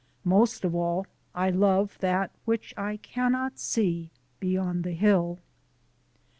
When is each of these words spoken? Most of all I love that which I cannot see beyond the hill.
Most 0.25 0.65
of 0.65 0.73
all 0.73 1.05
I 1.35 1.51
love 1.51 1.99
that 1.99 2.31
which 2.45 2.73
I 2.75 2.97
cannot 2.97 3.59
see 3.59 4.09
beyond 4.39 4.83
the 4.83 4.93
hill. 4.93 5.37